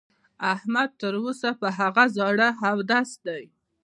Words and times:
احمد 0.53 0.89
تر 1.01 1.13
اوسه 1.23 1.49
پر 1.59 1.71
هغه 1.79 2.05
زاړه 2.15 2.49
اودس 2.69 3.09
دی. 3.25 3.43